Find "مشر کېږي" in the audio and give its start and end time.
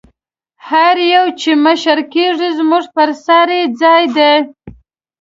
1.65-2.49